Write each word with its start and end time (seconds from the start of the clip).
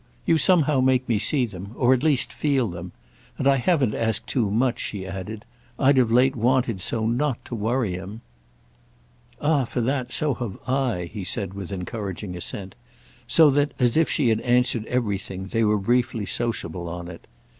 You 0.25 0.39
somehow 0.39 0.81
make 0.81 1.07
me 1.07 1.19
see 1.19 1.45
them—or 1.45 1.93
at 1.93 2.01
least 2.01 2.33
feel 2.33 2.67
them. 2.69 2.91
And 3.37 3.45
I 3.47 3.57
haven't 3.57 3.93
asked 3.93 4.25
too 4.25 4.49
much," 4.49 4.79
she 4.79 5.05
added; 5.05 5.45
"I've 5.77 5.99
of 5.99 6.11
late 6.11 6.35
wanted 6.35 6.81
so 6.81 7.05
not 7.05 7.45
to 7.45 7.53
worry 7.53 7.91
him." 7.93 8.21
"Ah 9.39 9.63
for 9.63 9.79
that, 9.81 10.11
so 10.11 10.33
have 10.33 10.57
I," 10.67 11.07
he 11.13 11.23
said 11.23 11.53
with 11.53 11.71
encouraging 11.71 12.35
assent; 12.35 12.73
so 13.27 13.51
that—as 13.51 13.95
if 13.95 14.09
she 14.09 14.29
had 14.29 14.41
answered 14.41 14.87
everything—they 14.87 15.63
were 15.63 15.77
briefly 15.77 16.25
sociable 16.25 16.89
on 16.89 17.07
it. 17.07 17.27